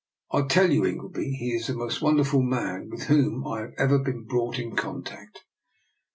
I 0.31 0.47
tell 0.47 0.71
you, 0.71 0.83
Ingleby, 0.83 1.31
he 1.33 1.51
is 1.51 1.67
the 1.67 1.75
most 1.75 2.01
wonderful 2.01 2.41
man 2.41 2.89
with 2.89 3.03
whom 3.03 3.45
I 3.45 3.61
have 3.61 3.73
ever 3.77 3.99
been 3.99 4.23
brought 4.23 4.57
in 4.57 4.75
contact. 4.75 5.45